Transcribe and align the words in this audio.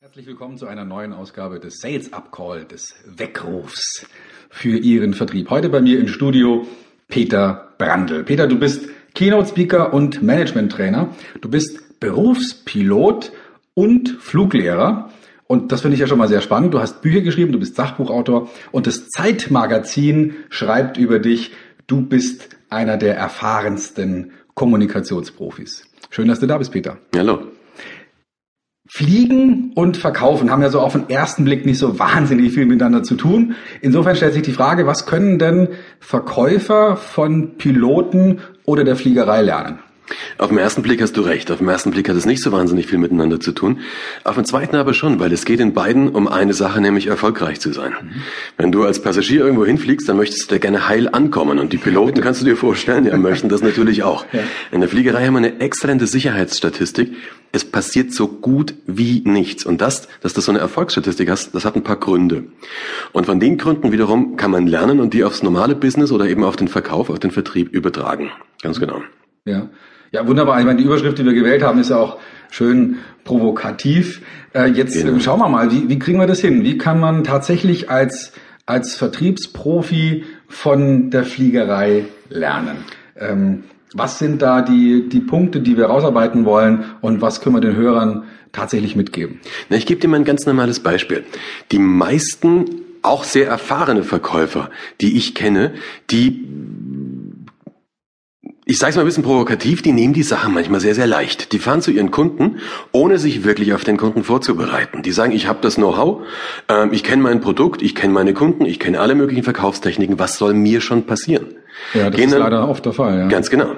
Herzlich 0.00 0.28
willkommen 0.28 0.56
zu 0.56 0.68
einer 0.68 0.84
neuen 0.84 1.12
Ausgabe 1.12 1.58
des 1.58 1.80
Sales 1.80 2.12
Up 2.12 2.30
Call, 2.30 2.64
des 2.64 2.94
Weckrufs 3.04 4.06
für 4.48 4.78
Ihren 4.78 5.12
Vertrieb. 5.12 5.50
Heute 5.50 5.70
bei 5.70 5.80
mir 5.80 5.98
im 5.98 6.06
Studio 6.06 6.68
Peter 7.08 7.72
Brandl. 7.78 8.22
Peter, 8.22 8.46
du 8.46 8.60
bist 8.60 8.88
Keynote 9.16 9.48
Speaker 9.48 9.92
und 9.92 10.22
Management 10.22 10.70
Trainer. 10.70 11.08
Du 11.40 11.50
bist 11.50 11.98
Berufspilot 11.98 13.32
und 13.74 14.10
Fluglehrer. 14.20 15.10
Und 15.48 15.72
das 15.72 15.80
finde 15.80 15.96
ich 15.96 16.00
ja 16.00 16.06
schon 16.06 16.18
mal 16.18 16.28
sehr 16.28 16.42
spannend. 16.42 16.74
Du 16.74 16.78
hast 16.78 17.02
Bücher 17.02 17.22
geschrieben, 17.22 17.50
du 17.50 17.58
bist 17.58 17.74
Sachbuchautor 17.74 18.48
und 18.70 18.86
das 18.86 19.08
Zeitmagazin 19.08 20.36
schreibt 20.48 20.96
über 20.96 21.18
dich, 21.18 21.50
du 21.88 22.02
bist 22.02 22.50
einer 22.70 22.98
der 22.98 23.16
erfahrensten 23.16 24.30
Kommunikationsprofis. 24.54 25.88
Schön, 26.10 26.28
dass 26.28 26.38
du 26.38 26.46
da 26.46 26.56
bist, 26.56 26.70
Peter. 26.70 26.98
Hallo. 27.16 27.57
Fliegen 28.90 29.72
und 29.74 29.98
Verkaufen 29.98 30.50
haben 30.50 30.62
ja 30.62 30.70
so 30.70 30.80
auf 30.80 30.94
den 30.94 31.10
ersten 31.10 31.44
Blick 31.44 31.66
nicht 31.66 31.78
so 31.78 31.98
wahnsinnig 31.98 32.54
viel 32.54 32.64
miteinander 32.64 33.02
zu 33.02 33.16
tun. 33.16 33.54
Insofern 33.82 34.16
stellt 34.16 34.32
sich 34.32 34.42
die 34.42 34.52
Frage, 34.52 34.86
was 34.86 35.04
können 35.04 35.38
denn 35.38 35.68
Verkäufer 36.00 36.96
von 36.96 37.58
Piloten 37.58 38.40
oder 38.64 38.84
der 38.84 38.96
Fliegerei 38.96 39.42
lernen? 39.42 39.80
Auf 40.38 40.48
den 40.48 40.58
ersten 40.58 40.82
Blick 40.82 41.02
hast 41.02 41.16
du 41.16 41.20
recht. 41.22 41.50
Auf 41.50 41.58
den 41.58 41.68
ersten 41.68 41.90
Blick 41.90 42.08
hat 42.08 42.16
es 42.16 42.26
nicht 42.26 42.42
so 42.42 42.52
wahnsinnig 42.52 42.86
viel 42.86 42.98
miteinander 42.98 43.40
zu 43.40 43.52
tun. 43.52 43.80
Auf 44.24 44.36
den 44.36 44.44
zweiten 44.44 44.76
aber 44.76 44.94
schon, 44.94 45.20
weil 45.20 45.32
es 45.32 45.44
geht 45.44 45.60
in 45.60 45.74
beiden 45.74 46.08
um 46.08 46.28
eine 46.28 46.54
Sache, 46.54 46.80
nämlich 46.80 47.06
erfolgreich 47.06 47.60
zu 47.60 47.72
sein. 47.72 47.92
Mhm. 48.00 48.10
Wenn 48.56 48.72
du 48.72 48.84
als 48.84 49.02
Passagier 49.02 49.40
irgendwo 49.40 49.64
hinfliegst, 49.64 50.08
dann 50.08 50.16
möchtest 50.16 50.50
du 50.50 50.54
da 50.54 50.58
gerne 50.58 50.88
heil 50.88 51.08
ankommen. 51.08 51.58
Und 51.58 51.72
die 51.72 51.78
Piloten, 51.78 52.20
kannst 52.20 52.40
du 52.40 52.44
dir 52.44 52.56
vorstellen, 52.56 53.04
ja, 53.04 53.16
möchten 53.16 53.48
das 53.48 53.62
natürlich 53.62 54.02
auch. 54.02 54.24
Ja. 54.32 54.40
In 54.70 54.80
der 54.80 54.88
Fliegerei 54.88 55.26
haben 55.26 55.34
wir 55.34 55.38
eine 55.38 55.60
exzellente 55.60 56.06
Sicherheitsstatistik. 56.06 57.12
Es 57.50 57.64
passiert 57.64 58.12
so 58.12 58.28
gut 58.28 58.74
wie 58.86 59.22
nichts. 59.24 59.64
Und 59.64 59.80
das, 59.80 60.08
dass 60.20 60.34
du 60.34 60.40
so 60.40 60.52
eine 60.52 60.58
Erfolgsstatistik 60.60 61.30
hast, 61.30 61.54
das 61.54 61.64
hat 61.64 61.76
ein 61.76 61.82
paar 61.82 61.96
Gründe. 61.96 62.44
Und 63.12 63.26
von 63.26 63.40
den 63.40 63.58
Gründen 63.58 63.92
wiederum 63.92 64.36
kann 64.36 64.50
man 64.50 64.66
lernen 64.66 65.00
und 65.00 65.14
die 65.14 65.24
aufs 65.24 65.42
normale 65.42 65.74
Business 65.74 66.12
oder 66.12 66.26
eben 66.26 66.44
auf 66.44 66.56
den 66.56 66.68
Verkauf, 66.68 67.10
auf 67.10 67.18
den 67.18 67.30
Vertrieb 67.30 67.72
übertragen. 67.72 68.30
Ganz 68.62 68.78
genau. 68.80 69.02
Ja. 69.44 69.68
Ja, 70.10 70.26
wunderbar. 70.26 70.58
Ich 70.58 70.66
meine, 70.66 70.78
die 70.78 70.84
Überschrift, 70.84 71.18
die 71.18 71.24
wir 71.24 71.34
gewählt 71.34 71.62
haben, 71.62 71.78
ist 71.78 71.90
ja 71.90 71.98
auch 71.98 72.18
schön 72.50 72.98
provokativ. 73.24 74.22
Äh, 74.54 74.70
jetzt 74.70 74.94
genau. 74.94 75.18
schauen 75.20 75.40
wir 75.40 75.48
mal, 75.48 75.70
wie, 75.70 75.88
wie 75.88 75.98
kriegen 75.98 76.18
wir 76.18 76.26
das 76.26 76.40
hin? 76.40 76.64
Wie 76.64 76.78
kann 76.78 76.98
man 76.98 77.24
tatsächlich 77.24 77.90
als, 77.90 78.32
als 78.64 78.94
Vertriebsprofi 78.94 80.24
von 80.48 81.10
der 81.10 81.24
Fliegerei 81.24 82.06
lernen? 82.30 82.78
Ähm, 83.16 83.64
was 83.94 84.18
sind 84.18 84.42
da 84.42 84.62
die, 84.62 85.08
die 85.08 85.20
Punkte, 85.20 85.60
die 85.60 85.76
wir 85.76 85.86
rausarbeiten 85.86 86.44
wollen 86.44 86.84
und 87.00 87.20
was 87.20 87.40
können 87.40 87.56
wir 87.56 87.60
den 87.60 87.76
Hörern 87.76 88.24
tatsächlich 88.52 88.96
mitgeben? 88.96 89.40
Na, 89.68 89.76
ich 89.76 89.86
gebe 89.86 90.00
dir 90.00 90.08
mal 90.08 90.16
ein 90.16 90.24
ganz 90.24 90.46
normales 90.46 90.80
Beispiel. 90.80 91.24
Die 91.72 91.78
meisten 91.78 92.66
auch 93.02 93.24
sehr 93.24 93.46
erfahrene 93.46 94.02
Verkäufer, 94.02 94.70
die 95.00 95.16
ich 95.16 95.34
kenne, 95.34 95.72
die 96.10 96.44
ich 98.70 98.76
sage 98.78 98.90
es 98.90 98.96
mal 98.96 99.02
ein 99.02 99.06
bisschen 99.06 99.22
provokativ, 99.22 99.80
die 99.80 99.92
nehmen 99.92 100.12
die 100.12 100.22
Sachen 100.22 100.52
manchmal 100.52 100.80
sehr, 100.80 100.94
sehr 100.94 101.06
leicht. 101.06 101.52
Die 101.52 101.58
fahren 101.58 101.80
zu 101.80 101.90
ihren 101.90 102.10
Kunden, 102.10 102.58
ohne 102.92 103.16
sich 103.16 103.42
wirklich 103.42 103.72
auf 103.72 103.82
den 103.82 103.96
Kunden 103.96 104.24
vorzubereiten. 104.24 105.02
Die 105.02 105.10
sagen, 105.10 105.32
ich 105.32 105.48
habe 105.48 105.60
das 105.62 105.76
Know-how, 105.76 106.26
ähm, 106.68 106.90
ich 106.92 107.02
kenne 107.02 107.22
mein 107.22 107.40
Produkt, 107.40 107.80
ich 107.80 107.94
kenne 107.94 108.12
meine 108.12 108.34
Kunden, 108.34 108.66
ich 108.66 108.78
kenne 108.78 109.00
alle 109.00 109.14
möglichen 109.14 109.42
Verkaufstechniken, 109.42 110.18
was 110.18 110.36
soll 110.36 110.52
mir 110.52 110.82
schon 110.82 111.06
passieren? 111.06 111.46
Ja, 111.94 112.10
das 112.10 112.16
Gehen 112.16 112.26
ist 112.26 112.34
dann, 112.34 112.42
leider 112.42 112.68
oft 112.68 112.84
der 112.84 112.92
Fall. 112.92 113.20
Ja. 113.20 113.28
Ganz 113.28 113.48
genau. 113.48 113.70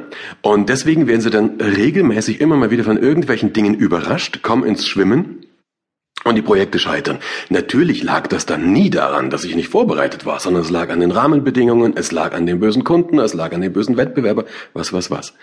Und 0.43 0.69
deswegen 0.69 1.07
werden 1.07 1.21
sie 1.21 1.31
dann 1.31 1.61
regelmäßig 1.61 2.41
immer 2.41 2.57
mal 2.57 2.73
wieder 2.73 2.83
von 2.83 2.99
irgendwelchen 2.99 3.53
Dingen 3.53 3.75
überrascht, 3.75 4.43
kommen 4.43 4.65
ins 4.65 4.89
Schwimmen 4.89 5.47
und 6.31 6.37
die 6.37 6.43
Projekte 6.43 6.79
scheitern. 6.79 7.19
Natürlich 7.49 8.03
lag 8.03 8.27
das 8.27 8.47
dann 8.47 8.73
nie 8.73 8.89
daran, 8.89 9.31
dass 9.31 9.45
ich 9.45 9.55
nicht 9.55 9.69
vorbereitet 9.69 10.25
war, 10.25 10.41
sondern 10.41 10.63
es 10.63 10.71
lag 10.71 10.91
an 10.91 11.01
den 11.01 11.11
Rahmenbedingungen, 11.11 11.97
es 11.97 12.13
lag 12.13 12.35
an 12.35 12.47
dem 12.47 12.61
bösen 12.61 12.85
Kunden, 12.85 13.19
es 13.19 13.35
lag 13.35 13.53
an 13.53 13.61
dem 13.61 13.73
bösen 13.73 13.97
Wettbewerber, 13.97 14.45
was, 14.73 14.93
was, 14.93 15.11
was. 15.11 15.35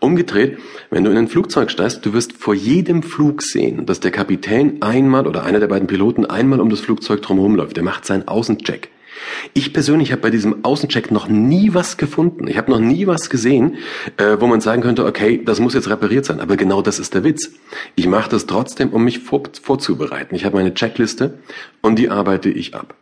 Umgedreht, 0.00 0.58
wenn 0.90 1.04
du 1.04 1.10
in 1.10 1.16
ein 1.16 1.28
Flugzeug 1.28 1.70
steigst, 1.70 2.04
du 2.04 2.12
wirst 2.12 2.34
vor 2.34 2.54
jedem 2.54 3.02
Flug 3.02 3.42
sehen, 3.42 3.86
dass 3.86 4.00
der 4.00 4.10
Kapitän 4.10 4.82
einmal 4.82 5.26
oder 5.26 5.44
einer 5.44 5.60
der 5.60 5.68
beiden 5.68 5.86
Piloten 5.86 6.26
einmal 6.26 6.60
um 6.60 6.70
das 6.70 6.80
Flugzeug 6.80 7.22
drumherum 7.22 7.56
läuft. 7.56 7.76
Der 7.76 7.84
macht 7.84 8.04
seinen 8.04 8.28
Außencheck. 8.28 8.90
Ich 9.54 9.72
persönlich 9.72 10.12
habe 10.12 10.22
bei 10.22 10.30
diesem 10.30 10.64
Außencheck 10.64 11.10
noch 11.10 11.28
nie 11.28 11.74
was 11.74 11.96
gefunden. 11.96 12.46
Ich 12.48 12.56
habe 12.56 12.70
noch 12.70 12.80
nie 12.80 13.06
was 13.06 13.30
gesehen, 13.30 13.76
äh, 14.16 14.36
wo 14.38 14.46
man 14.46 14.60
sagen 14.60 14.82
könnte, 14.82 15.04
okay, 15.04 15.42
das 15.44 15.60
muss 15.60 15.74
jetzt 15.74 15.88
repariert 15.88 16.24
sein. 16.24 16.40
Aber 16.40 16.56
genau 16.56 16.82
das 16.82 16.98
ist 16.98 17.14
der 17.14 17.24
Witz. 17.24 17.52
Ich 17.94 18.06
mache 18.06 18.30
das 18.30 18.46
trotzdem, 18.46 18.90
um 18.90 19.04
mich 19.04 19.18
vor, 19.20 19.42
vorzubereiten. 19.62 20.34
Ich 20.34 20.44
habe 20.44 20.56
meine 20.56 20.74
Checkliste 20.74 21.38
und 21.80 21.98
die 21.98 22.08
arbeite 22.08 22.48
ich 22.48 22.74
ab. 22.74 22.94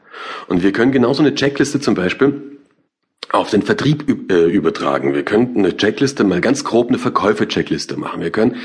Und 0.48 0.62
wir 0.62 0.72
können 0.72 0.92
genauso 0.92 1.22
eine 1.22 1.34
Checkliste 1.34 1.80
zum 1.80 1.94
Beispiel 1.94 2.58
auf 3.32 3.50
den 3.50 3.62
Vertrieb 3.62 4.30
äh, 4.30 4.46
übertragen. 4.46 5.14
Wir 5.14 5.22
könnten 5.22 5.60
eine 5.60 5.76
Checkliste, 5.76 6.24
mal 6.24 6.40
ganz 6.40 6.64
grob 6.64 6.88
eine 6.88 6.98
Verkäufe-Checkliste 6.98 7.96
machen. 7.96 8.20
Wir 8.20 8.30
können 8.30 8.56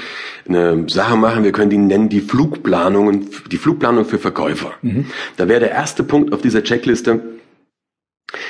eine 0.47 0.85
Sache 0.89 1.17
machen, 1.17 1.44
wir 1.44 1.51
können 1.51 1.69
die 1.69 1.78
nennen 1.78 2.09
die 2.09 2.22
Flugplanungen, 2.22 3.29
die 3.51 3.57
Flugplanung 3.57 4.05
für 4.05 4.17
Verkäufer. 4.17 4.73
Mhm. 4.81 5.05
Da 5.38 5.47
wäre 5.47 5.59
der 5.59 5.72
erste 5.72 6.03
Punkt 6.03 6.34
auf 6.34 6.41
dieser 6.41 6.63
Checkliste, 6.63 7.22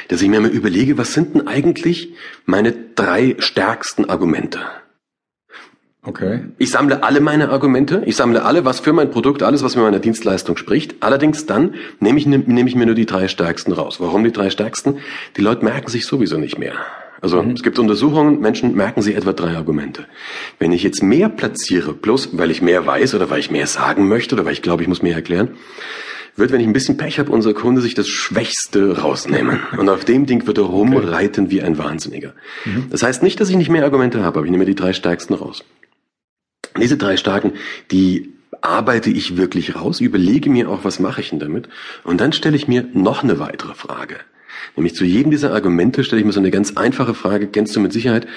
dass 0.07 0.21
ich 0.21 0.29
mir 0.29 0.39
mal 0.39 0.49
überlege, 0.49 0.97
was 0.97 1.13
sind 1.13 1.35
denn 1.35 1.47
eigentlich 1.47 2.13
meine 2.45 2.73
drei 2.95 3.35
stärksten 3.39 4.09
Argumente? 4.09 4.59
Okay. 6.03 6.41
Ich 6.59 6.69
sammle 6.69 7.03
alle 7.03 7.19
meine 7.19 7.49
Argumente, 7.49 8.03
ich 8.05 8.16
sammle 8.16 8.43
alle, 8.43 8.63
was 8.63 8.79
für 8.79 8.93
mein 8.93 9.09
Produkt, 9.09 9.41
alles, 9.41 9.63
was 9.63 9.75
mit 9.75 9.83
meiner 9.83 9.99
Dienstleistung 9.99 10.55
spricht. 10.55 10.97
Allerdings 10.99 11.47
dann 11.47 11.73
nehme 11.99 12.19
ich, 12.19 12.27
nehme 12.27 12.69
ich 12.69 12.75
mir 12.75 12.85
nur 12.85 12.93
die 12.93 13.07
drei 13.07 13.27
stärksten 13.27 13.71
raus. 13.71 13.99
Warum 13.99 14.23
die 14.23 14.31
drei 14.31 14.51
stärksten? 14.51 14.99
Die 15.35 15.41
Leute 15.41 15.66
merken 15.66 15.89
sich 15.89 16.05
sowieso 16.05 16.37
nicht 16.37 16.59
mehr. 16.59 16.75
Also 17.22 17.41
mhm. 17.41 17.51
es 17.51 17.63
gibt 17.63 17.79
Untersuchungen, 17.79 18.39
Menschen 18.39 18.75
merken 18.75 19.01
sich 19.01 19.16
etwa 19.16 19.33
drei 19.33 19.55
Argumente. 19.55 20.05
Wenn 20.59 20.72
ich 20.72 20.83
jetzt 20.83 21.01
mehr 21.01 21.27
platziere, 21.27 21.93
bloß 21.93 22.37
weil 22.37 22.51
ich 22.51 22.61
mehr 22.61 22.85
weiß 22.85 23.16
oder 23.16 23.31
weil 23.31 23.39
ich 23.39 23.49
mehr 23.49 23.66
sagen 23.66 24.07
möchte 24.07 24.35
oder 24.35 24.45
weil 24.45 24.53
ich 24.53 24.61
glaube, 24.61 24.83
ich 24.83 24.87
muss 24.87 25.01
mehr 25.01 25.16
erklären, 25.16 25.55
wird, 26.35 26.51
wenn 26.51 26.59
ich 26.59 26.68
ein 26.68 26.73
bisschen 26.73 26.97
Pech 26.97 27.19
habe, 27.19 27.31
unser 27.31 27.53
Kunde 27.53 27.81
sich 27.81 27.94
das 27.94 28.07
Schwächste 28.07 29.00
rausnehmen. 29.00 29.59
Und 29.78 29.90
auf 29.90 30.06
dem 30.06 30.25
Ding 30.25 30.46
wird 30.47 30.57
er 30.57 30.66
rumreiten 30.66 31.50
wie 31.50 31.62
ein 31.62 31.78
Wahnsinniger. 31.78 32.34
Mhm. 32.66 32.88
Das 32.90 33.03
heißt 33.03 33.23
nicht, 33.23 33.40
dass 33.40 33.50
ich 33.50 33.56
nicht 33.56 33.69
mehr 33.69 33.84
Argumente 33.84 34.23
habe, 34.23 34.40
aber 34.40 34.46
ich 34.46 34.51
nehme 34.51 34.66
die 34.66 34.75
drei 34.75 34.94
stärksten 34.94 35.34
raus. 35.34 35.63
Diese 36.79 36.97
drei 36.97 37.16
starken, 37.16 37.53
die 37.91 38.34
arbeite 38.62 39.09
ich 39.09 39.38
wirklich 39.38 39.75
raus, 39.75 40.01
überlege 40.01 40.50
mir 40.50 40.69
auch, 40.69 40.84
was 40.84 41.00
mache 41.00 41.22
ich 41.22 41.29
denn 41.29 41.40
damit? 41.40 41.69
Und 42.03 42.19
dann 42.19 42.34
stelle 42.34 42.56
ich 42.56 42.67
mir 42.67 42.85
noch 42.94 43.23
eine 43.23 43.40
weitere 43.40 43.75
Frage. 43.75 44.17
Nämlich 44.75 44.96
zu 44.96 45.06
jedem 45.06 45.31
dieser 45.31 45.53
Argumente 45.53 46.03
stelle 46.03 46.19
ich 46.19 46.25
mir 46.25 46.34
so 46.34 46.40
eine 46.40 46.52
ganz 46.52 46.75
einfache 46.75 47.13
Frage, 47.13 47.47
kennst 47.47 47.75
du 47.75 47.79
mit 47.79 47.94
Sicherheit, 47.94 48.28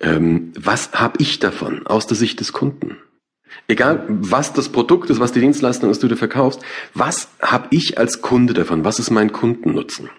ähm, 0.00 0.52
was 0.58 0.92
habe 0.92 1.22
ich 1.22 1.38
davon 1.38 1.86
aus 1.86 2.06
der 2.06 2.16
Sicht 2.16 2.40
des 2.40 2.52
Kunden? 2.52 2.96
Egal, 3.68 4.04
was 4.08 4.52
das 4.52 4.68
Produkt 4.68 5.10
ist, 5.10 5.20
was 5.20 5.32
die 5.32 5.40
Dienstleistung 5.40 5.90
ist, 5.90 6.02
die 6.02 6.08
du 6.08 6.16
verkaufst, 6.16 6.60
was 6.94 7.28
habe 7.40 7.68
ich 7.70 7.98
als 7.98 8.22
Kunde 8.22 8.54
davon? 8.54 8.84
Was 8.84 8.98
ist 8.98 9.10
mein 9.10 9.32
Kundennutzen? 9.32 10.10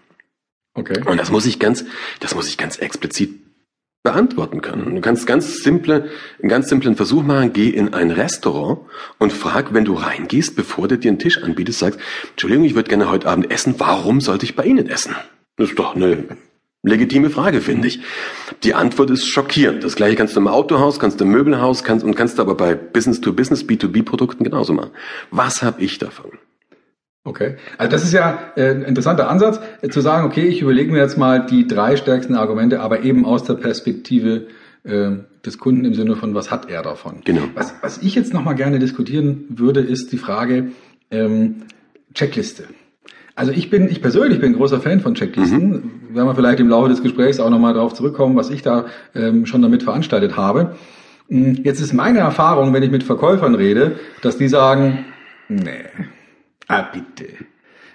Okay. 0.74 1.02
Und 1.06 1.20
das 1.20 1.32
muss 1.32 1.46
ich 1.46 1.60
ganz, 1.60 1.86
das 2.20 2.36
muss 2.36 2.48
ich 2.48 2.58
ganz 2.58 2.78
explizit 2.78 3.32
beantworten 4.04 4.62
können. 4.62 4.96
Du 4.96 5.02
kannst 5.02 5.28
ganz 5.28 5.64
simple, 5.64 6.10
einen 6.40 6.50
ganz 6.50 6.70
simplen 6.70 6.96
Versuch 6.96 7.24
machen, 7.24 7.52
geh 7.52 7.70
in 7.70 7.94
ein 7.94 8.12
Restaurant 8.12 8.80
und 9.18 9.34
frag, 9.34 9.74
wenn 9.74 9.86
du 9.86 9.96
reingehst, 9.96 10.56
bevor 10.56 10.88
du 10.88 10.98
dir 10.98 11.10
einen 11.10 11.20
Tisch 11.20 11.44
anbietest, 11.44 11.80
sagst, 11.80 12.00
Entschuldigung, 12.30 12.64
ich 12.64 12.76
würde 12.76 12.90
gerne 12.90 13.10
heute 13.10 13.28
Abend 13.28 13.52
essen, 13.52 13.76
warum 13.80 14.22
sollte 14.22 14.46
ich 14.46 14.56
bei 14.56 14.64
Ihnen 14.64 14.88
essen? 14.88 15.16
Das 15.58 15.70
ist 15.70 15.80
doch 15.80 15.96
eine 15.96 16.38
legitime 16.88 17.30
Frage, 17.30 17.62
finde 17.62 17.88
ich. 17.88 18.00
Die 18.64 18.74
Antwort 18.74 19.10
ist 19.10 19.28
schockierend. 19.28 19.84
Das 19.84 19.96
gleiche 19.96 20.16
kannst 20.16 20.36
du 20.36 20.40
im 20.40 20.48
Autohaus, 20.48 21.00
kannst 21.00 21.20
du 21.20 21.26
im 21.26 21.32
Möbelhaus, 21.32 21.84
kannst 21.84 22.06
und 22.06 22.16
kannst 22.16 22.38
du 22.38 22.42
aber 22.42 22.56
bei 22.56 22.76
Business-to-Business, 22.76 23.66
B2B-Produkten 23.66 24.44
genauso 24.44 24.74
machen. 24.74 24.92
Was 25.32 25.64
habe 25.64 25.82
ich 25.82 25.98
davon? 25.98 26.32
Okay, 27.24 27.58
also 27.78 27.92
das 27.92 28.06
ist 28.06 28.14
ja 28.14 28.54
äh, 28.56 28.72
ein 28.72 28.84
interessanter 28.84 29.30
Ansatz, 29.30 29.60
äh, 29.82 29.90
zu 29.90 30.00
sagen, 30.00 30.26
okay, 30.26 30.48
ich 30.48 30.62
überlege 30.62 30.92
mir 30.94 31.00
jetzt 31.00 31.18
mal 31.18 31.46
die 31.46 31.68
drei 31.68 31.98
stärksten 31.98 32.36
Argumente, 32.36 32.80
aber 32.80 33.04
eben 33.04 33.26
aus 33.26 33.44
der 33.44 33.56
Perspektive 33.56 34.48
äh, 34.86 35.12
des 35.46 35.58
Kunden 35.58 35.84
im 35.84 35.94
Sinne 35.94 36.16
von, 36.16 36.34
was 36.36 36.52
hat 36.52 36.70
er 36.70 36.84
davon? 36.84 37.22
Genau. 37.26 37.42
Was, 37.54 37.74
was 37.82 37.98
ich 37.98 38.16
jetzt 38.16 38.34
nochmal 38.34 38.56
gerne 38.56 38.80
diskutieren 38.80 39.44
würde, 39.50 39.82
ist 39.82 40.14
die 40.14 40.18
Frage 40.18 40.72
ähm, 41.12 41.64
Checkliste. 42.14 42.64
Also 43.38 43.52
ich 43.52 43.70
bin, 43.70 43.88
ich 43.90 44.02
persönlich 44.02 44.40
bin 44.40 44.54
großer 44.54 44.82
Fan 44.82 45.00
von 45.00 45.14
Checklisten. 45.14 45.70
Mhm. 45.70 46.16
Werden 46.16 46.28
wir 46.28 46.36
vielleicht 46.36 46.60
im 46.60 46.70
Laufe 46.70 46.90
des 46.90 47.02
Gesprächs 47.02 47.40
auch 47.40 47.50
nochmal 47.50 47.74
darauf 47.74 47.94
zurückkommen, 47.94 48.36
was 48.36 48.50
ich 48.50 48.62
da 48.62 48.86
ähm, 49.16 49.46
schon 49.46 49.62
damit 49.62 49.84
veranstaltet 49.84 50.36
habe. 50.36 50.76
Hm, 51.30 51.56
jetzt 51.64 51.80
ist 51.80 51.94
meine 51.94 52.20
Erfahrung, 52.20 52.74
wenn 52.74 52.84
ich 52.84 52.92
mit 52.92 53.04
Verkäufern 53.04 53.56
rede, 53.56 54.00
dass 54.22 54.38
die 54.38 54.48
sagen, 54.48 55.06
nee, 55.48 55.86
Ah, 56.68 56.82
bitte. 56.82 57.46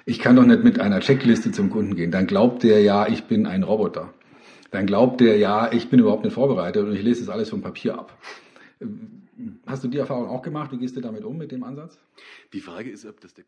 Ich 0.06 0.18
kann 0.18 0.36
doch 0.36 0.44
nicht 0.44 0.64
mit 0.64 0.80
einer 0.80 1.00
Checkliste 1.00 1.52
zum 1.52 1.70
Kunden 1.70 1.94
gehen. 1.94 2.10
Dann 2.10 2.26
glaubt 2.26 2.62
der 2.62 2.80
ja, 2.80 3.06
ich 3.06 3.24
bin 3.24 3.46
ein 3.46 3.62
Roboter. 3.62 4.12
Dann 4.70 4.86
glaubt 4.86 5.20
der 5.20 5.36
ja, 5.36 5.70
ich 5.70 5.90
bin 5.90 6.00
überhaupt 6.00 6.24
nicht 6.24 6.32
vorbereitet 6.32 6.86
und 6.86 6.94
ich 6.94 7.02
lese 7.02 7.20
das 7.20 7.28
alles 7.28 7.50
vom 7.50 7.60
Papier 7.60 7.98
ab. 7.98 8.18
Hast 9.66 9.84
du 9.84 9.88
die 9.88 9.98
Erfahrung 9.98 10.28
auch 10.28 10.42
gemacht? 10.42 10.72
Wie 10.72 10.78
gehst 10.78 10.96
du 10.96 11.00
damit 11.00 11.24
um 11.24 11.36
mit 11.36 11.52
dem 11.52 11.64
Ansatz? 11.64 11.98
Die 12.52 12.60
Frage 12.60 12.90
ist, 12.90 13.04
ob 13.04 13.20
das 13.20 13.34
der 13.34 13.40